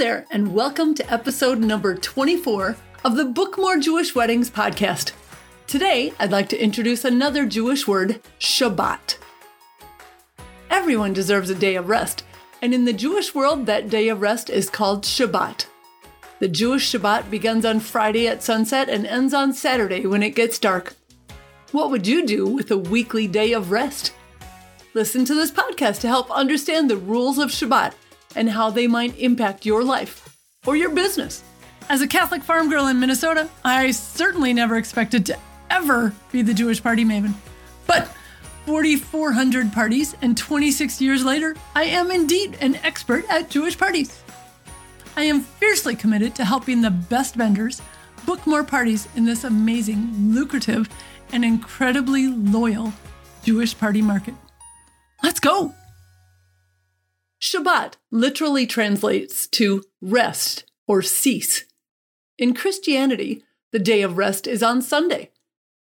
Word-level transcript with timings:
there, 0.00 0.24
and 0.30 0.54
welcome 0.54 0.94
to 0.94 1.12
episode 1.12 1.58
number 1.58 1.94
24 1.94 2.74
of 3.04 3.16
the 3.16 3.24
Book 3.26 3.58
More 3.58 3.76
Jewish 3.76 4.14
Weddings 4.14 4.48
podcast. 4.48 5.12
Today, 5.66 6.14
I'd 6.18 6.30
like 6.30 6.48
to 6.48 6.58
introduce 6.58 7.04
another 7.04 7.44
Jewish 7.44 7.86
word, 7.86 8.22
Shabbat. 8.38 9.18
Everyone 10.70 11.12
deserves 11.12 11.50
a 11.50 11.54
day 11.54 11.74
of 11.74 11.90
rest, 11.90 12.24
and 12.62 12.72
in 12.72 12.86
the 12.86 12.94
Jewish 12.94 13.34
world, 13.34 13.66
that 13.66 13.90
day 13.90 14.08
of 14.08 14.22
rest 14.22 14.48
is 14.48 14.70
called 14.70 15.02
Shabbat. 15.02 15.66
The 16.38 16.48
Jewish 16.48 16.90
Shabbat 16.90 17.30
begins 17.30 17.66
on 17.66 17.78
Friday 17.78 18.26
at 18.26 18.42
sunset 18.42 18.88
and 18.88 19.06
ends 19.06 19.34
on 19.34 19.52
Saturday 19.52 20.06
when 20.06 20.22
it 20.22 20.34
gets 20.34 20.58
dark. 20.58 20.94
What 21.72 21.90
would 21.90 22.06
you 22.06 22.26
do 22.26 22.46
with 22.46 22.70
a 22.70 22.78
weekly 22.78 23.26
day 23.26 23.52
of 23.52 23.70
rest? 23.70 24.14
Listen 24.94 25.26
to 25.26 25.34
this 25.34 25.50
podcast 25.50 26.00
to 26.00 26.08
help 26.08 26.30
understand 26.30 26.88
the 26.88 26.96
rules 26.96 27.36
of 27.36 27.50
Shabbat 27.50 27.92
and 28.34 28.48
how 28.50 28.70
they 28.70 28.86
might 28.86 29.18
impact 29.18 29.66
your 29.66 29.84
life 29.84 30.36
or 30.66 30.76
your 30.76 30.90
business. 30.90 31.42
As 31.88 32.02
a 32.02 32.06
Catholic 32.06 32.42
farm 32.42 32.70
girl 32.70 32.86
in 32.86 33.00
Minnesota, 33.00 33.48
I 33.64 33.90
certainly 33.90 34.52
never 34.52 34.76
expected 34.76 35.26
to 35.26 35.38
ever 35.70 36.14
be 36.30 36.42
the 36.42 36.54
Jewish 36.54 36.82
party 36.82 37.04
maven. 37.04 37.34
But 37.86 38.14
4,400 38.66 39.72
parties 39.72 40.14
and 40.22 40.36
26 40.36 41.00
years 41.00 41.24
later, 41.24 41.56
I 41.74 41.84
am 41.84 42.10
indeed 42.10 42.56
an 42.60 42.76
expert 42.76 43.24
at 43.28 43.50
Jewish 43.50 43.76
parties. 43.76 44.22
I 45.16 45.24
am 45.24 45.40
fiercely 45.40 45.96
committed 45.96 46.34
to 46.36 46.44
helping 46.44 46.80
the 46.80 46.90
best 46.90 47.34
vendors 47.34 47.82
book 48.26 48.46
more 48.46 48.62
parties 48.62 49.08
in 49.16 49.24
this 49.24 49.44
amazing, 49.44 50.32
lucrative, 50.32 50.88
and 51.32 51.44
incredibly 51.44 52.28
loyal 52.28 52.92
Jewish 53.42 53.76
party 53.76 54.02
market. 54.02 54.34
Let's 55.22 55.40
go! 55.40 55.74
Shabbat 57.40 57.94
literally 58.10 58.66
translates 58.66 59.46
to 59.48 59.82
rest 60.00 60.64
or 60.86 61.00
cease. 61.00 61.64
In 62.38 62.54
Christianity, 62.54 63.42
the 63.72 63.78
day 63.78 64.02
of 64.02 64.18
rest 64.18 64.46
is 64.46 64.62
on 64.62 64.82
Sunday. 64.82 65.30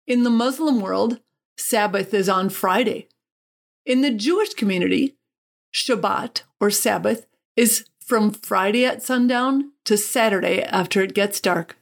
In 0.07 0.23
the 0.23 0.29
Muslim 0.29 0.79
world, 0.79 1.19
Sabbath 1.57 2.13
is 2.13 2.29
on 2.29 2.49
Friday. 2.49 3.07
In 3.85 4.01
the 4.01 4.11
Jewish 4.11 4.53
community, 4.53 5.15
Shabbat 5.73 6.43
or 6.59 6.69
Sabbath 6.69 7.25
is 7.55 7.85
from 7.99 8.31
Friday 8.31 8.85
at 8.85 9.03
sundown 9.03 9.71
to 9.85 9.97
Saturday 9.97 10.61
after 10.63 11.01
it 11.01 11.13
gets 11.13 11.39
dark. 11.39 11.77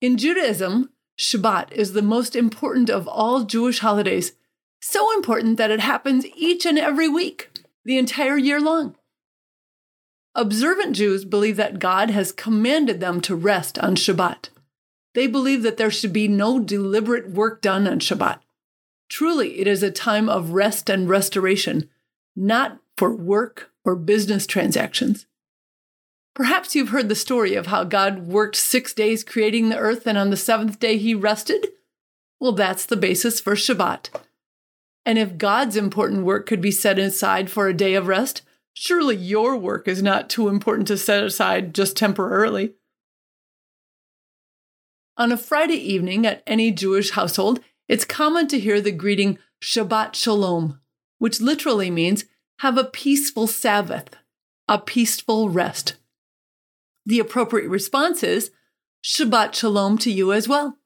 In 0.00 0.16
Judaism, 0.16 0.90
Shabbat 1.18 1.72
is 1.72 1.92
the 1.92 2.02
most 2.02 2.34
important 2.34 2.90
of 2.90 3.08
all 3.08 3.44
Jewish 3.44 3.80
holidays, 3.80 4.32
so 4.80 5.12
important 5.14 5.58
that 5.58 5.70
it 5.70 5.80
happens 5.80 6.24
each 6.36 6.64
and 6.64 6.78
every 6.78 7.08
week 7.08 7.47
the 7.88 7.96
entire 7.96 8.36
year 8.36 8.60
long. 8.60 8.94
Observant 10.34 10.94
Jews 10.94 11.24
believe 11.24 11.56
that 11.56 11.78
God 11.78 12.10
has 12.10 12.32
commanded 12.32 13.00
them 13.00 13.22
to 13.22 13.34
rest 13.34 13.78
on 13.78 13.96
Shabbat. 13.96 14.50
They 15.14 15.26
believe 15.26 15.62
that 15.62 15.78
there 15.78 15.90
should 15.90 16.12
be 16.12 16.28
no 16.28 16.60
deliberate 16.60 17.30
work 17.30 17.62
done 17.62 17.88
on 17.88 18.00
Shabbat. 18.00 18.40
Truly, 19.08 19.58
it 19.58 19.66
is 19.66 19.82
a 19.82 19.90
time 19.90 20.28
of 20.28 20.50
rest 20.50 20.90
and 20.90 21.08
restoration, 21.08 21.88
not 22.36 22.78
for 22.98 23.10
work 23.10 23.70
or 23.86 23.96
business 23.96 24.46
transactions. 24.46 25.24
Perhaps 26.34 26.74
you've 26.74 26.90
heard 26.90 27.08
the 27.08 27.14
story 27.14 27.54
of 27.54 27.68
how 27.68 27.84
God 27.84 28.28
worked 28.28 28.56
six 28.56 28.92
days 28.92 29.24
creating 29.24 29.70
the 29.70 29.78
earth 29.78 30.06
and 30.06 30.18
on 30.18 30.28
the 30.28 30.36
seventh 30.36 30.78
day 30.78 30.98
he 30.98 31.14
rested? 31.14 31.68
Well, 32.38 32.52
that's 32.52 32.84
the 32.84 32.98
basis 32.98 33.40
for 33.40 33.54
Shabbat. 33.54 34.10
And 35.08 35.18
if 35.18 35.38
God's 35.38 35.74
important 35.74 36.26
work 36.26 36.44
could 36.44 36.60
be 36.60 36.70
set 36.70 36.98
aside 36.98 37.50
for 37.50 37.66
a 37.66 37.72
day 37.72 37.94
of 37.94 38.08
rest, 38.08 38.42
surely 38.74 39.16
your 39.16 39.56
work 39.56 39.88
is 39.88 40.02
not 40.02 40.28
too 40.28 40.48
important 40.48 40.86
to 40.88 40.98
set 40.98 41.24
aside 41.24 41.74
just 41.74 41.96
temporarily. 41.96 42.74
On 45.16 45.32
a 45.32 45.38
Friday 45.38 45.76
evening 45.76 46.26
at 46.26 46.42
any 46.46 46.70
Jewish 46.70 47.12
household, 47.12 47.60
it's 47.88 48.04
common 48.04 48.48
to 48.48 48.60
hear 48.60 48.82
the 48.82 48.92
greeting 48.92 49.38
Shabbat 49.62 50.14
Shalom, 50.14 50.78
which 51.16 51.40
literally 51.40 51.90
means 51.90 52.26
have 52.58 52.76
a 52.76 52.84
peaceful 52.84 53.46
Sabbath, 53.46 54.14
a 54.68 54.78
peaceful 54.78 55.48
rest. 55.48 55.96
The 57.06 57.18
appropriate 57.18 57.70
response 57.70 58.22
is 58.22 58.50
Shabbat 59.02 59.54
Shalom 59.54 59.96
to 59.98 60.12
you 60.12 60.34
as 60.34 60.46
well. 60.46 60.76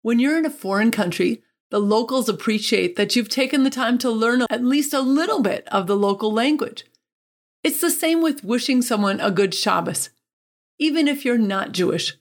When 0.00 0.18
you're 0.18 0.36
in 0.36 0.46
a 0.46 0.50
foreign 0.50 0.90
country, 0.90 1.44
the 1.72 1.80
locals 1.80 2.28
appreciate 2.28 2.96
that 2.96 3.16
you've 3.16 3.30
taken 3.30 3.64
the 3.64 3.70
time 3.70 3.96
to 3.96 4.10
learn 4.10 4.42
at 4.50 4.62
least 4.62 4.92
a 4.92 5.00
little 5.00 5.40
bit 5.40 5.66
of 5.68 5.86
the 5.86 5.96
local 5.96 6.30
language. 6.30 6.84
It's 7.64 7.80
the 7.80 7.90
same 7.90 8.20
with 8.20 8.44
wishing 8.44 8.82
someone 8.82 9.20
a 9.20 9.30
good 9.30 9.54
Shabbos, 9.54 10.10
even 10.78 11.08
if 11.08 11.24
you're 11.24 11.38
not 11.38 11.72
Jewish. 11.72 12.18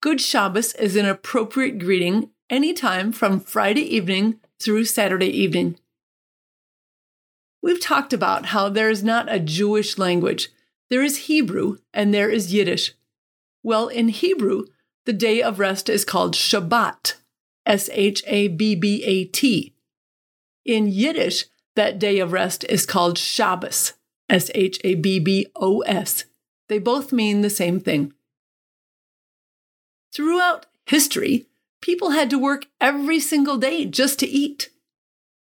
Good 0.00 0.22
Shabbos 0.22 0.72
is 0.72 0.96
an 0.96 1.04
appropriate 1.04 1.78
greeting 1.78 2.30
anytime 2.48 3.12
from 3.12 3.40
Friday 3.40 3.82
evening 3.82 4.40
through 4.58 4.86
Saturday 4.86 5.28
evening. 5.28 5.78
We've 7.60 7.82
talked 7.82 8.14
about 8.14 8.46
how 8.46 8.70
there 8.70 8.88
is 8.88 9.04
not 9.04 9.30
a 9.30 9.38
Jewish 9.38 9.98
language. 9.98 10.48
There 10.88 11.02
is 11.02 11.26
Hebrew 11.26 11.76
and 11.92 12.14
there 12.14 12.30
is 12.30 12.54
Yiddish. 12.54 12.94
Well, 13.62 13.88
in 13.88 14.08
Hebrew, 14.08 14.64
the 15.04 15.12
day 15.12 15.42
of 15.42 15.58
rest 15.58 15.90
is 15.90 16.06
called 16.06 16.32
Shabbat. 16.32 17.16
S 17.68 17.90
H 17.92 18.24
A 18.26 18.48
B 18.48 18.74
B 18.74 19.04
A 19.04 19.26
T. 19.26 19.74
In 20.64 20.88
Yiddish, 20.88 21.44
that 21.76 21.98
day 21.98 22.18
of 22.18 22.32
rest 22.32 22.64
is 22.64 22.86
called 22.86 23.18
Shabbos, 23.18 23.92
S 24.28 24.50
H 24.54 24.80
A 24.84 24.94
B 24.94 25.18
B 25.18 25.46
O 25.54 25.80
S. 25.82 26.24
They 26.68 26.78
both 26.78 27.12
mean 27.12 27.42
the 27.42 27.50
same 27.50 27.78
thing. 27.78 28.14
Throughout 30.14 30.66
history, 30.86 31.46
people 31.82 32.10
had 32.10 32.30
to 32.30 32.38
work 32.38 32.66
every 32.80 33.20
single 33.20 33.58
day 33.58 33.84
just 33.84 34.18
to 34.20 34.26
eat. 34.26 34.70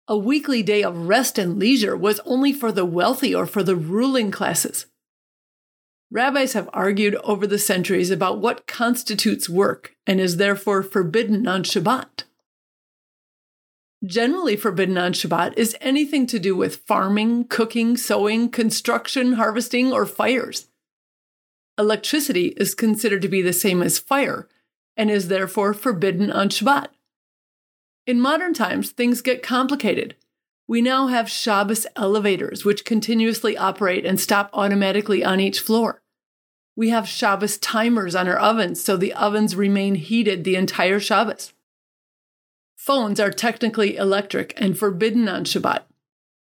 A 0.07 0.17
weekly 0.17 0.63
day 0.63 0.83
of 0.83 1.09
rest 1.09 1.39
and 1.39 1.59
leisure 1.59 1.97
was 1.97 2.21
only 2.27 2.53
for 2.53 2.71
the 2.71 2.85
wealthy 2.85 3.35
or 3.35 3.47
for 3.47 3.63
the 3.63 3.77
ruling 3.77 4.31
classes. 4.31 4.85
Rabbis 6.13 6.53
have 6.53 6.69
argued 6.75 7.15
over 7.25 7.47
the 7.47 7.59
centuries 7.59 8.11
about 8.11 8.39
what 8.39 8.67
constitutes 8.67 9.49
work 9.49 9.97
and 10.07 10.21
is 10.21 10.37
therefore 10.37 10.83
forbidden 10.83 11.49
on 11.49 11.63
Shabbat. 11.63 12.25
Generally 14.05 14.57
forbidden 14.57 14.99
on 14.99 15.15
Shabbat 15.15 15.57
is 15.57 15.75
anything 15.81 16.27
to 16.27 16.39
do 16.39 16.55
with 16.55 16.85
farming, 16.87 17.45
cooking, 17.45 17.97
sewing, 17.97 18.51
construction, 18.51 19.35
harvesting, 19.35 19.91
or 19.91 20.05
fires. 20.05 20.67
Electricity 21.79 22.49
is 22.59 22.75
considered 22.75 23.23
to 23.23 23.29
be 23.29 23.41
the 23.41 23.55
same 23.55 23.83
as 23.83 23.99
fire 23.99 24.47
and 24.99 25.11
is 25.11 25.29
therefore 25.29 25.73
forbidden 25.73 26.31
on 26.31 26.51
Shabbat. 26.51 26.89
In 28.07 28.21
modern 28.21 28.53
times, 28.53 28.91
things 28.91 29.23
get 29.23 29.43
complicated. 29.43 30.15
We 30.69 30.83
now 30.83 31.07
have 31.07 31.31
Shabbos 31.31 31.87
elevators, 31.97 32.67
which 32.67 32.85
continuously 32.85 33.57
operate 33.57 34.05
and 34.05 34.21
stop 34.21 34.51
automatically 34.53 35.25
on 35.25 35.41
each 35.41 35.61
floor. 35.61 36.02
We 36.75 36.89
have 36.89 37.09
Shabbos 37.09 37.59
timers 37.59 38.15
on 38.15 38.29
our 38.29 38.39
ovens 38.39 38.83
so 38.83 38.97
the 38.97 39.13
ovens 39.13 39.55
remain 39.55 39.95
heated 39.95 40.45
the 40.45 40.57
entire 40.57 41.01
Shabbos. 41.01 41.53
Phones 42.77 43.21
are 43.21 43.31
technically 43.31 43.97
electric 43.97 44.55
and 44.57 44.77
forbidden 44.77 45.29
on 45.29 45.45
Shabbat, 45.45 45.83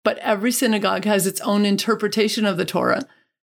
but 0.04 0.18
every 0.20 0.52
synagogue 0.52 1.06
has 1.06 1.28
its 1.28 1.42
own 1.42 1.66
interpretation 1.66 2.46
of 2.46 2.58
the 2.58 2.66
Torah, 2.66 3.08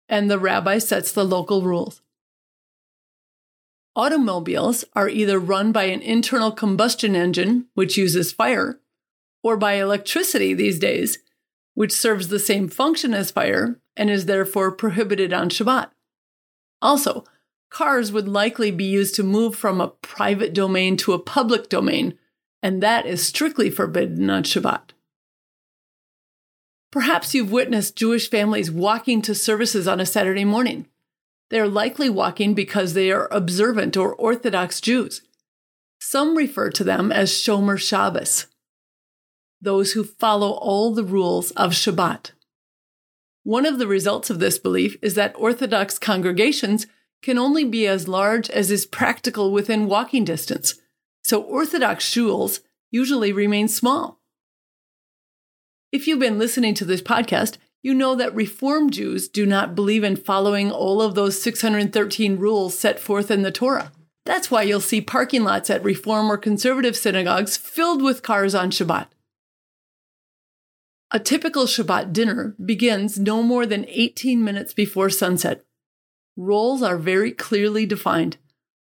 and 0.10 0.30
the 0.30 0.40
rabbi 0.40 0.78
sets 0.78 1.12
the 1.12 1.24
local 1.24 1.62
rules. 1.62 2.02
Automobiles 3.96 4.84
are 4.94 5.08
either 5.08 5.40
run 5.40 5.72
by 5.72 5.84
an 5.84 6.02
internal 6.02 6.52
combustion 6.52 7.16
engine, 7.16 7.68
which 7.76 7.98
uses 7.98 8.34
fire, 8.34 8.80
or 9.44 9.56
by 9.56 9.74
electricity 9.74 10.54
these 10.54 10.80
days, 10.80 11.20
which 11.76 11.92
serves 11.92 12.28
the 12.28 12.40
same 12.40 12.68
function 12.68 13.14
as 13.14 13.32
fire 13.32 13.80
and 13.96 14.10
is 14.10 14.26
therefore 14.26 14.72
prohibited 14.72 15.32
on 15.32 15.50
Shabbat. 15.50 15.90
Also, 16.82 17.24
cars 17.70 18.12
would 18.12 18.28
likely 18.28 18.72
be 18.72 18.86
used 18.86 19.16
to 19.16 19.24
move 19.24 19.56
from 19.56 19.80
a 19.80 19.90
private 19.90 20.54
domain 20.54 20.98
to 20.98 21.14
a 21.14 21.20
public 21.20 21.70
domain, 21.70 22.18
and 22.62 22.82
that 22.82 23.06
is 23.06 23.26
strictly 23.26 23.70
forbidden 23.70 24.30
on 24.30 24.44
Shabbat. 24.44 24.92
Perhaps 26.92 27.34
you've 27.34 27.52
witnessed 27.52 27.96
Jewish 27.96 28.30
families 28.30 28.70
walking 28.70 29.22
to 29.22 29.34
services 29.34 29.88
on 29.88 30.00
a 30.00 30.06
Saturday 30.06 30.44
morning. 30.44 30.88
They 31.50 31.60
are 31.60 31.68
likely 31.68 32.10
walking 32.10 32.54
because 32.54 32.94
they 32.94 33.12
are 33.12 33.30
observant 33.32 33.96
or 33.96 34.14
Orthodox 34.16 34.82
Jews. 34.82 35.22
Some 36.00 36.36
refer 36.36 36.70
to 36.72 36.84
them 36.84 37.12
as 37.12 37.32
Shomer 37.32 37.80
Shabbos, 37.80 38.48
those 39.62 39.94
who 39.94 40.04
follow 40.04 40.52
all 40.52 40.94
the 40.94 41.04
rules 41.04 41.52
of 41.52 41.72
Shabbat. 41.72 42.32
One 43.44 43.66
of 43.66 43.80
the 43.80 43.88
results 43.88 44.30
of 44.30 44.40
this 44.40 44.60
belief 44.60 44.98
is 45.02 45.16
that 45.16 45.36
Orthodox 45.36 45.98
congregations 45.98 46.86
can 47.22 47.38
only 47.38 47.64
be 47.64 47.88
as 47.88 48.08
large 48.08 48.50
as 48.50 48.70
is 48.70 48.86
practical 48.86 49.52
within 49.52 49.88
walking 49.88 50.24
distance, 50.24 50.76
so 51.24 51.42
Orthodox 51.42 52.08
shuls 52.08 52.60
usually 52.92 53.32
remain 53.32 53.68
small. 53.68 54.20
If 55.92 56.08
you've 56.08 56.20
been 56.20 56.40
listening 56.40 56.74
to 56.76 56.86
this 56.86 57.02
podcast, 57.02 57.58
you 57.84 57.94
know 57.94 58.16
that 58.16 58.36
Reform 58.36 58.92
Jews 58.92 59.28
do 59.28 59.46
not 59.46 59.76
believe 59.76 60.04
in 60.04 60.16
following 60.16 60.72
all 60.72 61.02
of 61.02 61.16
those 61.16 61.42
613 61.42 62.38
rules 62.38 62.78
set 62.78 63.00
forth 63.00 63.32
in 63.32 63.42
the 63.42 63.52
Torah. 63.52 63.92
That's 64.26 64.52
why 64.52 64.64
you'll 64.64 64.82
see 64.82 65.02
parking 65.02 65.44
lots 65.44 65.70
at 65.70 65.84
Reform 65.84 66.32
or 66.32 66.38
conservative 66.38 66.96
synagogues 66.96 67.58
filled 67.58 68.04
with 68.04 68.22
cars 68.22 68.54
on 68.54 68.70
Shabbat. 68.70 69.08
A 71.14 71.20
typical 71.20 71.66
Shabbat 71.66 72.14
dinner 72.14 72.56
begins 72.64 73.20
no 73.20 73.44
more 73.44 73.66
than 73.66 73.86
18 73.90 74.42
minutes 74.42 74.74
before 74.74 75.10
sunset. 75.10 75.66
Roles 76.38 76.82
are 76.82 76.98
very 76.98 77.34
clearly 77.34 77.86
defined. 77.86 78.38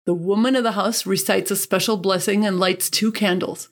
The 0.06 0.14
woman 0.14 0.56
of 0.56 0.62
the 0.62 0.72
house 0.72 1.04
recites 1.04 1.50
a 1.50 1.56
special 1.56 1.98
blessing 1.98 2.46
and 2.46 2.58
lights 2.58 2.88
two 2.88 3.12
candles. 3.12 3.68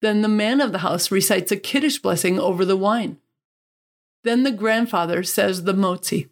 Then 0.00 0.22
the 0.22 0.28
man 0.28 0.60
of 0.60 0.70
the 0.70 0.78
house 0.78 1.10
recites 1.10 1.50
a 1.50 1.56
Kiddush 1.56 1.98
blessing 1.98 2.38
over 2.38 2.64
the 2.64 2.76
wine. 2.76 3.18
Then 4.22 4.44
the 4.44 4.52
grandfather 4.52 5.24
says 5.24 5.64
the 5.64 5.74
motzi, 5.74 6.28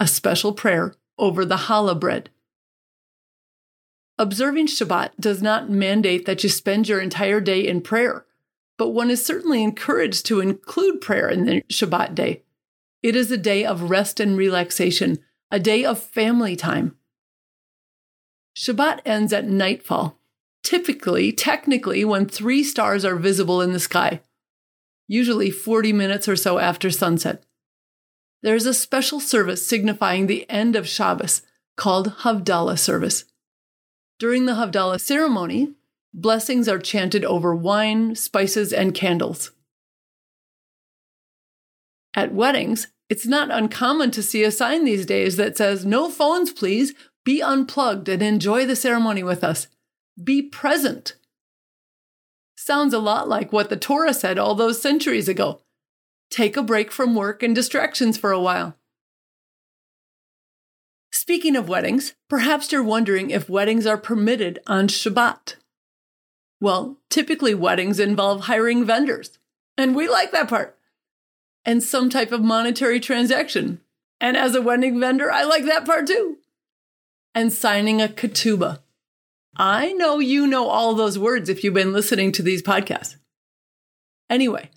a 0.00 0.08
special 0.08 0.52
prayer 0.52 0.94
over 1.16 1.44
the 1.44 1.56
challah 1.56 1.98
bread. 1.98 2.30
Observing 4.18 4.66
Shabbat 4.66 5.10
does 5.20 5.42
not 5.42 5.70
mandate 5.70 6.26
that 6.26 6.42
you 6.42 6.48
spend 6.48 6.88
your 6.88 7.00
entire 7.00 7.40
day 7.40 7.66
in 7.66 7.82
prayer, 7.82 8.24
but 8.78 8.90
one 8.90 9.10
is 9.10 9.24
certainly 9.24 9.62
encouraged 9.62 10.26
to 10.26 10.40
include 10.40 11.00
prayer 11.00 11.28
in 11.28 11.44
the 11.44 11.62
Shabbat 11.62 12.14
day. 12.14 12.42
It 13.02 13.16
is 13.16 13.30
a 13.30 13.36
day 13.36 13.64
of 13.64 13.90
rest 13.90 14.20
and 14.20 14.36
relaxation, 14.36 15.18
a 15.50 15.58
day 15.58 15.84
of 15.84 16.02
family 16.02 16.56
time. 16.56 16.96
Shabbat 18.56 19.00
ends 19.04 19.32
at 19.32 19.48
nightfall, 19.48 20.18
typically, 20.62 21.32
technically, 21.32 22.04
when 22.04 22.26
three 22.26 22.62
stars 22.62 23.04
are 23.04 23.16
visible 23.16 23.60
in 23.60 23.72
the 23.72 23.80
sky 23.80 24.20
usually 25.12 25.50
40 25.50 25.92
minutes 25.92 26.26
or 26.26 26.36
so 26.36 26.58
after 26.58 26.90
sunset. 26.90 27.44
There 28.42 28.56
is 28.56 28.64
a 28.64 28.72
special 28.72 29.20
service 29.20 29.66
signifying 29.66 30.26
the 30.26 30.48
end 30.48 30.74
of 30.74 30.88
Shabbos 30.88 31.42
called 31.76 32.14
Havdalah 32.20 32.78
service. 32.78 33.24
During 34.18 34.46
the 34.46 34.52
Havdalah 34.52 35.00
ceremony, 35.00 35.74
blessings 36.14 36.68
are 36.68 36.78
chanted 36.78 37.24
over 37.24 37.54
wine, 37.54 38.14
spices, 38.14 38.72
and 38.72 38.94
candles. 38.94 39.52
At 42.14 42.34
weddings, 42.34 42.88
it's 43.08 43.26
not 43.26 43.50
uncommon 43.50 44.10
to 44.12 44.22
see 44.22 44.44
a 44.44 44.50
sign 44.50 44.84
these 44.84 45.06
days 45.06 45.36
that 45.36 45.56
says, 45.56 45.84
No 45.84 46.10
phones, 46.10 46.52
please. 46.52 46.94
Be 47.24 47.40
unplugged 47.40 48.08
and 48.08 48.20
enjoy 48.20 48.66
the 48.66 48.74
ceremony 48.74 49.22
with 49.22 49.44
us. 49.44 49.68
Be 50.22 50.42
present. 50.42 51.14
Sounds 52.56 52.92
a 52.92 52.98
lot 52.98 53.28
like 53.28 53.52
what 53.52 53.70
the 53.70 53.76
Torah 53.76 54.14
said 54.14 54.38
all 54.38 54.54
those 54.54 54.82
centuries 54.82 55.28
ago. 55.28 55.60
Take 56.30 56.56
a 56.56 56.62
break 56.62 56.90
from 56.90 57.14
work 57.14 57.42
and 57.42 57.54
distractions 57.54 58.18
for 58.18 58.32
a 58.32 58.40
while. 58.40 58.76
Speaking 61.12 61.54
of 61.54 61.68
weddings, 61.68 62.14
perhaps 62.28 62.72
you're 62.72 62.82
wondering 62.82 63.30
if 63.30 63.48
weddings 63.48 63.86
are 63.86 63.98
permitted 63.98 64.58
on 64.66 64.88
Shabbat. 64.88 65.56
Well, 66.62 66.98
typically 67.10 67.56
weddings 67.56 67.98
involve 67.98 68.42
hiring 68.42 68.84
vendors, 68.84 69.40
and 69.76 69.96
we 69.96 70.08
like 70.08 70.30
that 70.30 70.48
part, 70.48 70.78
and 71.64 71.82
some 71.82 72.08
type 72.08 72.30
of 72.30 72.40
monetary 72.40 73.00
transaction. 73.00 73.80
And 74.20 74.36
as 74.36 74.54
a 74.54 74.62
wedding 74.62 75.00
vendor, 75.00 75.28
I 75.28 75.42
like 75.42 75.64
that 75.64 75.84
part 75.84 76.06
too. 76.06 76.36
And 77.34 77.52
signing 77.52 78.00
a 78.00 78.06
ketubah, 78.06 78.78
I 79.56 79.92
know 79.94 80.20
you 80.20 80.46
know 80.46 80.68
all 80.68 80.94
those 80.94 81.18
words 81.18 81.48
if 81.48 81.64
you've 81.64 81.74
been 81.74 81.92
listening 81.92 82.30
to 82.30 82.44
these 82.44 82.62
podcasts. 82.62 83.16
Anyway, 84.30 84.70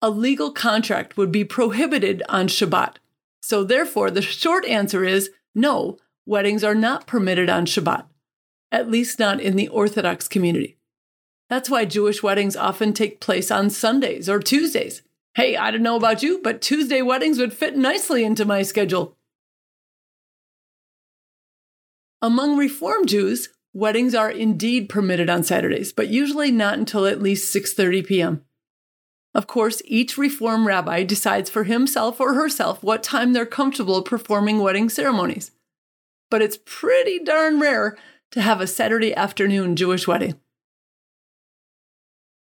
a 0.00 0.08
legal 0.08 0.50
contract 0.50 1.18
would 1.18 1.30
be 1.30 1.44
prohibited 1.44 2.22
on 2.30 2.48
Shabbat. 2.48 2.94
So, 3.42 3.62
therefore, 3.62 4.10
the 4.10 4.22
short 4.22 4.64
answer 4.64 5.04
is 5.04 5.28
no, 5.54 5.98
weddings 6.24 6.64
are 6.64 6.74
not 6.74 7.06
permitted 7.06 7.50
on 7.50 7.66
Shabbat, 7.66 8.06
at 8.72 8.90
least 8.90 9.18
not 9.18 9.38
in 9.38 9.56
the 9.56 9.68
Orthodox 9.68 10.28
community. 10.28 10.75
That's 11.48 11.70
why 11.70 11.84
Jewish 11.84 12.22
weddings 12.22 12.56
often 12.56 12.92
take 12.92 13.20
place 13.20 13.50
on 13.50 13.70
Sundays 13.70 14.28
or 14.28 14.40
Tuesdays. 14.40 15.02
Hey, 15.34 15.56
I 15.56 15.70
don't 15.70 15.82
know 15.82 15.96
about 15.96 16.22
you, 16.22 16.40
but 16.42 16.60
Tuesday 16.60 17.02
weddings 17.02 17.38
would 17.38 17.52
fit 17.52 17.76
nicely 17.76 18.24
into 18.24 18.44
my 18.44 18.62
schedule. 18.62 19.16
Among 22.22 22.56
Reform 22.56 23.06
Jews, 23.06 23.50
Weddings 23.76 24.14
are 24.14 24.30
indeed 24.30 24.88
permitted 24.88 25.28
on 25.28 25.44
Saturdays, 25.44 25.92
but 25.92 26.08
usually 26.08 26.50
not 26.50 26.78
until 26.78 27.04
at 27.04 27.20
least 27.20 27.54
6:30 27.54 28.06
p.m. 28.06 28.42
Of 29.34 29.46
course, 29.46 29.82
each 29.84 30.16
reform 30.16 30.66
rabbi 30.66 31.02
decides 31.02 31.50
for 31.50 31.64
himself 31.64 32.18
or 32.18 32.32
herself 32.32 32.82
what 32.82 33.02
time 33.02 33.34
they're 33.34 33.44
comfortable 33.44 34.00
performing 34.00 34.60
wedding 34.60 34.88
ceremonies. 34.88 35.50
But 36.30 36.40
it's 36.40 36.58
pretty 36.64 37.18
darn 37.18 37.60
rare 37.60 37.98
to 38.30 38.40
have 38.40 38.62
a 38.62 38.66
Saturday 38.66 39.14
afternoon 39.14 39.76
Jewish 39.76 40.06
wedding. 40.06 40.40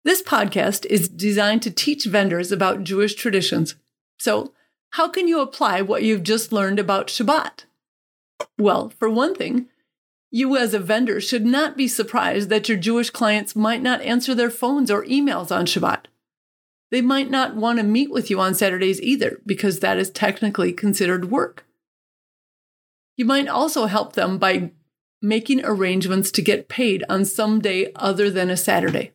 This 0.10 0.24
podcast 0.24 0.88
is 0.88 1.08
designed 1.08 1.62
to 1.62 1.70
teach 1.70 2.06
vendors 2.06 2.52
about 2.52 2.84
Jewish 2.84 3.14
traditions. 3.14 3.76
So, 4.18 4.54
how 4.94 5.08
can 5.08 5.28
you 5.28 5.40
apply 5.40 5.84
what 5.84 6.02
you've 6.02 6.24
just 6.24 6.52
learned 6.52 6.80
about 6.80 7.10
Shabbat? 7.10 7.66
Well, 8.58 8.90
for 8.98 9.08
one 9.08 9.36
thing, 9.36 9.68
you, 10.32 10.58
as 10.58 10.74
a 10.74 10.80
vendor, 10.80 11.22
should 11.22 11.46
not 11.46 11.78
be 11.78 11.88
surprised 11.88 12.50
that 12.50 12.68
your 12.68 12.80
Jewish 12.80 13.12
clients 13.12 13.56
might 13.56 13.84
not 13.84 14.02
answer 14.02 14.34
their 14.34 14.50
phones 14.50 14.90
or 14.90 15.06
emails 15.06 15.56
on 15.56 15.68
Shabbat. 15.68 16.06
They 16.90 17.02
might 17.02 17.30
not 17.30 17.56
want 17.56 17.78
to 17.78 17.84
meet 17.84 18.10
with 18.10 18.32
you 18.32 18.40
on 18.40 18.56
Saturdays 18.56 19.00
either, 19.04 19.40
because 19.46 19.80
that 19.80 20.00
is 20.00 20.10
technically 20.10 20.74
considered 20.74 21.30
work. 21.30 21.68
You 23.16 23.26
might 23.26 23.48
also 23.48 23.86
help 23.86 24.14
them 24.14 24.40
by 24.40 24.72
making 25.22 25.64
arrangements 25.64 26.32
to 26.32 26.42
get 26.42 26.68
paid 26.68 27.04
on 27.08 27.26
some 27.26 27.62
day 27.62 27.92
other 27.96 28.32
than 28.32 28.50
a 28.50 28.58
Saturday. 28.58 29.14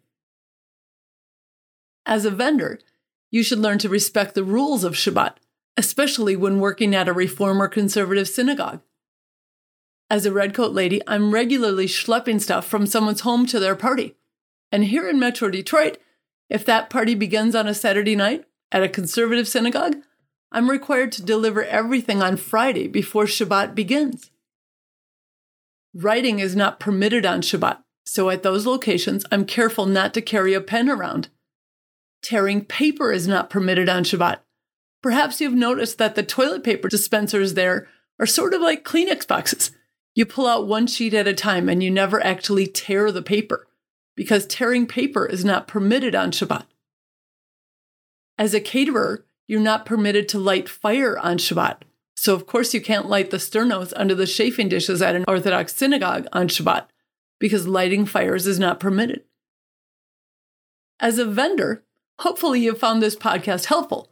As 2.07 2.25
a 2.25 2.31
vendor, 2.31 2.79
you 3.31 3.43
should 3.43 3.59
learn 3.59 3.79
to 3.79 3.89
respect 3.89 4.35
the 4.35 4.45
rules 4.45 4.85
of 4.85 4.95
Shabbat, 4.95 5.35
especially 5.77 6.37
when 6.37 6.61
working 6.61 6.95
at 6.95 7.09
a 7.09 7.13
reform 7.13 7.61
or 7.61 7.69
conservative 7.69 8.29
synagogue. 8.29 8.81
As 10.11 10.27
a 10.27 10.33
redcoat 10.33 10.73
lady, 10.73 11.01
I'm 11.07 11.33
regularly 11.33 11.87
schlepping 11.87 12.41
stuff 12.41 12.67
from 12.67 12.87
someone's 12.87 13.23
home 13.23 13.47
to 13.47 13.59
their 13.59 13.75
party. 13.75 14.15
And 14.71 14.85
here 14.85 15.09
in 15.09 15.19
Metro 15.19 15.49
Detroit, 15.49 15.99
if 16.51 16.65
that 16.67 16.91
party 16.91 17.15
begins 17.15 17.55
on 17.55 17.67
a 17.67 17.75
Saturday 17.75 18.15
night 18.15 18.45
at 18.71 18.83
a 18.83 18.89
conservative 18.89 19.49
synagogue, 19.49 19.97
I'm 20.53 20.71
required 20.71 21.11
to 21.13 21.23
deliver 21.23 21.65
everything 21.65 22.23
on 22.23 22.37
Friday 22.37 22.87
before 22.87 23.25
Shabbat 23.25 23.75
begins. 23.75 24.31
Writing 25.95 26.39
is 26.39 26.55
not 26.55 26.79
permitted 26.79 27.25
on 27.25 27.41
Shabbat, 27.41 27.79
so 28.05 28.31
at 28.31 28.43
those 28.43 28.67
locations, 28.67 29.25
I'm 29.33 29.47
careful 29.47 29.87
not 29.87 30.13
to 30.15 30.21
carry 30.21 30.55
a 30.55 30.61
pen 30.61 30.89
around. 30.89 31.29
Tearing 32.25 32.65
paper 32.65 33.13
is 33.13 33.29
not 33.29 33.51
permitted 33.51 33.87
on 33.91 34.03
Shabbat. 34.03 34.39
Perhaps 35.03 35.43
you've 35.43 35.53
noticed 35.53 35.99
that 35.99 36.15
the 36.15 36.23
toilet 36.23 36.65
paper 36.65 36.89
dispensers 36.89 37.53
there 37.53 37.87
are 38.19 38.25
sort 38.25 38.55
of 38.55 38.63
like 38.63 38.83
Kleenex 38.83 39.29
boxes. 39.29 39.73
You 40.15 40.25
pull 40.25 40.47
out 40.47 40.67
one 40.67 40.87
sheet 40.87 41.13
at 41.13 41.29
a 41.29 41.35
time 41.35 41.69
and 41.69 41.83
you 41.83 41.91
never 41.91 42.25
actually 42.25 42.67
tear 42.67 43.13
the 43.13 43.21
paper 43.21 43.67
because 44.17 44.47
tearing 44.47 44.87
paper 44.87 45.27
is 45.27 45.45
not 45.45 45.69
permitted 45.69 46.15
on 46.15 46.31
Shabbat. 46.31 46.65
As 48.39 48.55
a 48.55 48.61
caterer, 48.61 49.27
you're 49.47 49.61
not 49.61 49.85
permitted 49.85 50.27
to 50.31 50.39
light 50.39 50.67
fire 50.67 51.19
on 51.19 51.37
Shabbat. 51.37 51.83
So, 52.17 52.33
of 52.35 52.47
course, 52.47 52.73
you 52.73 52.81
can't 52.81 53.11
light 53.11 53.31
the 53.31 53.37
sternos 53.37 53.93
under 53.97 54.15
the 54.15 54.27
chafing 54.27 54.71
dishes 54.71 55.03
at 55.03 55.15
an 55.15 55.27
Orthodox 55.29 55.77
synagogue 55.77 56.27
on 56.33 56.49
Shabbat 56.49 56.87
because 57.39 57.69
lighting 57.69 58.07
fires 58.07 58.47
is 58.47 58.59
not 58.59 58.81
permitted. 58.81 59.25
As 60.99 61.19
a 61.19 61.27
vendor, 61.27 61.85
hopefully 62.21 62.61
you 62.61 62.75
found 62.75 63.03
this 63.03 63.17
podcast 63.17 63.67
helpful. 63.67 64.11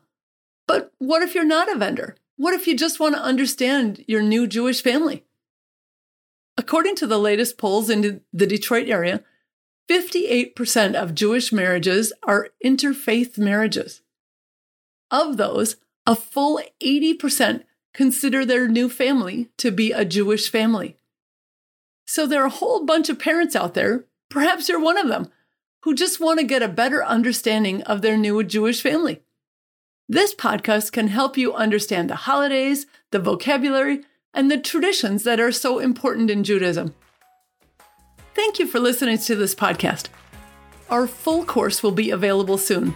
But 0.66 0.92
what 0.98 1.22
if 1.22 1.34
you're 1.34 1.44
not 1.44 1.70
a 1.70 1.78
vendor? 1.78 2.16
What 2.36 2.54
if 2.54 2.66
you 2.66 2.76
just 2.76 3.00
want 3.00 3.14
to 3.14 3.22
understand 3.22 4.04
your 4.08 4.22
new 4.22 4.46
Jewish 4.46 4.82
family? 4.82 5.24
According 6.56 6.96
to 6.96 7.06
the 7.06 7.18
latest 7.18 7.58
polls 7.58 7.88
in 7.88 8.22
the 8.32 8.46
Detroit 8.46 8.88
area, 8.88 9.22
58% 9.90 10.94
of 10.94 11.14
Jewish 11.14 11.52
marriages 11.52 12.12
are 12.22 12.50
interfaith 12.64 13.38
marriages. 13.38 14.02
Of 15.10 15.36
those, 15.36 15.76
a 16.06 16.14
full 16.14 16.60
80% 16.82 17.64
consider 17.92 18.44
their 18.44 18.68
new 18.68 18.88
family 18.88 19.50
to 19.58 19.70
be 19.70 19.92
a 19.92 20.04
Jewish 20.04 20.50
family. 20.50 20.96
So 22.06 22.26
there 22.26 22.42
are 22.42 22.46
a 22.46 22.50
whole 22.50 22.84
bunch 22.84 23.08
of 23.08 23.18
parents 23.18 23.54
out 23.54 23.74
there, 23.74 24.04
perhaps 24.30 24.68
you're 24.68 24.80
one 24.80 24.98
of 24.98 25.08
them, 25.08 25.30
who 25.82 25.94
just 25.94 26.20
want 26.20 26.38
to 26.38 26.44
get 26.44 26.62
a 26.62 26.68
better 26.68 27.04
understanding 27.04 27.82
of 27.82 28.02
their 28.02 28.16
new 28.16 28.42
Jewish 28.42 28.80
family. 28.80 29.22
This 30.08 30.34
podcast 30.34 30.92
can 30.92 31.08
help 31.08 31.36
you 31.36 31.54
understand 31.54 32.10
the 32.10 32.16
holidays, 32.16 32.86
the 33.10 33.18
vocabulary, 33.18 34.02
and 34.34 34.50
the 34.50 34.58
traditions 34.58 35.24
that 35.24 35.40
are 35.40 35.52
so 35.52 35.78
important 35.78 36.30
in 36.30 36.44
Judaism. 36.44 36.94
Thank 38.34 38.58
you 38.58 38.66
for 38.66 38.80
listening 38.80 39.18
to 39.18 39.36
this 39.36 39.54
podcast. 39.54 40.08
Our 40.88 41.06
full 41.06 41.44
course 41.44 41.82
will 41.82 41.92
be 41.92 42.10
available 42.10 42.58
soon. 42.58 42.94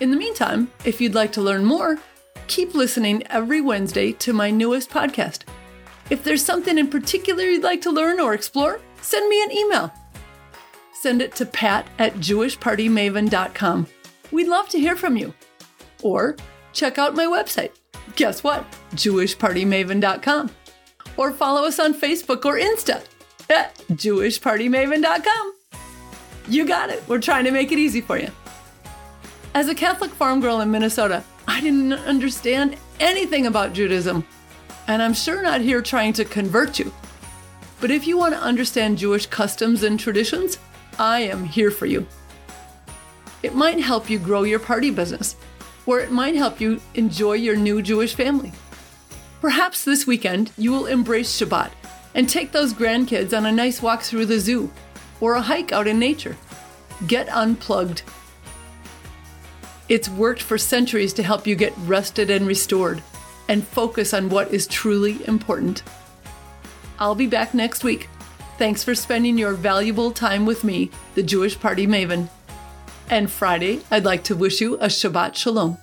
In 0.00 0.10
the 0.10 0.16
meantime, 0.16 0.70
if 0.84 1.00
you'd 1.00 1.14
like 1.14 1.32
to 1.32 1.42
learn 1.42 1.64
more, 1.64 1.98
keep 2.46 2.74
listening 2.74 3.26
every 3.28 3.60
Wednesday 3.60 4.12
to 4.14 4.32
my 4.32 4.50
newest 4.50 4.90
podcast. 4.90 5.42
If 6.10 6.24
there's 6.24 6.44
something 6.44 6.76
in 6.76 6.88
particular 6.88 7.44
you'd 7.44 7.62
like 7.62 7.82
to 7.82 7.90
learn 7.90 8.18
or 8.18 8.34
explore, 8.34 8.80
send 9.00 9.28
me 9.28 9.42
an 9.42 9.52
email. 9.52 9.92
Send 11.00 11.22
it 11.22 11.34
to 11.36 11.46
pat 11.46 11.88
at 11.98 12.16
jewishpartymaven.com. 12.16 13.86
We'd 14.30 14.48
love 14.48 14.68
to 14.68 14.78
hear 14.78 14.96
from 14.96 15.16
you. 15.16 15.32
Or 16.02 16.36
check 16.74 16.98
out 16.98 17.14
my 17.14 17.24
website. 17.24 17.70
Guess 18.16 18.44
what? 18.44 18.66
jewishpartymaven.com. 18.92 20.50
Or 21.16 21.32
follow 21.32 21.64
us 21.64 21.78
on 21.78 21.94
Facebook 21.94 22.44
or 22.44 22.58
Insta 22.58 23.02
at 23.48 23.76
jewishpartymaven.com. 23.92 25.54
You 26.48 26.66
got 26.66 26.90
it. 26.90 27.02
We're 27.08 27.18
trying 27.18 27.44
to 27.46 27.50
make 27.50 27.72
it 27.72 27.78
easy 27.78 28.02
for 28.02 28.18
you. 28.18 28.28
As 29.54 29.68
a 29.68 29.74
Catholic 29.74 30.10
farm 30.10 30.42
girl 30.42 30.60
in 30.60 30.70
Minnesota, 30.70 31.24
I 31.48 31.62
didn't 31.62 31.94
understand 31.94 32.76
anything 33.00 33.46
about 33.46 33.72
Judaism. 33.72 34.26
And 34.86 35.00
I'm 35.02 35.14
sure 35.14 35.40
not 35.40 35.62
here 35.62 35.80
trying 35.80 36.12
to 36.14 36.26
convert 36.26 36.78
you. 36.78 36.92
But 37.80 37.90
if 37.90 38.06
you 38.06 38.18
want 38.18 38.34
to 38.34 38.40
understand 38.40 38.98
Jewish 38.98 39.24
customs 39.24 39.82
and 39.82 39.98
traditions, 39.98 40.58
I 40.98 41.20
am 41.20 41.44
here 41.44 41.70
for 41.70 41.86
you. 41.86 42.06
It 43.42 43.54
might 43.54 43.80
help 43.80 44.10
you 44.10 44.18
grow 44.18 44.42
your 44.42 44.58
party 44.58 44.90
business, 44.90 45.36
or 45.86 46.00
it 46.00 46.10
might 46.10 46.34
help 46.34 46.60
you 46.60 46.80
enjoy 46.94 47.34
your 47.34 47.56
new 47.56 47.80
Jewish 47.80 48.14
family. 48.14 48.52
Perhaps 49.40 49.84
this 49.84 50.06
weekend 50.06 50.52
you 50.58 50.70
will 50.70 50.86
embrace 50.86 51.40
Shabbat 51.40 51.70
and 52.14 52.28
take 52.28 52.52
those 52.52 52.74
grandkids 52.74 53.36
on 53.36 53.46
a 53.46 53.52
nice 53.52 53.80
walk 53.80 54.02
through 54.02 54.26
the 54.26 54.38
zoo 54.38 54.70
or 55.20 55.34
a 55.34 55.40
hike 55.40 55.72
out 55.72 55.86
in 55.86 55.98
nature. 55.98 56.36
Get 57.06 57.28
unplugged. 57.30 58.02
It's 59.88 60.08
worked 60.08 60.42
for 60.42 60.58
centuries 60.58 61.12
to 61.14 61.22
help 61.22 61.46
you 61.46 61.56
get 61.56 61.72
rested 61.78 62.30
and 62.30 62.46
restored 62.46 63.02
and 63.48 63.66
focus 63.66 64.14
on 64.14 64.28
what 64.28 64.52
is 64.52 64.66
truly 64.66 65.24
important. 65.26 65.82
I'll 66.98 67.14
be 67.14 67.26
back 67.26 67.54
next 67.54 67.82
week. 67.82 68.08
Thanks 68.60 68.84
for 68.84 68.94
spending 68.94 69.38
your 69.38 69.54
valuable 69.54 70.10
time 70.10 70.44
with 70.44 70.64
me, 70.64 70.90
the 71.14 71.22
Jewish 71.22 71.58
Party 71.58 71.86
Maven. 71.86 72.28
And 73.08 73.30
Friday, 73.30 73.80
I'd 73.90 74.04
like 74.04 74.22
to 74.24 74.36
wish 74.36 74.60
you 74.60 74.74
a 74.74 74.88
Shabbat 74.88 75.34
Shalom. 75.34 75.78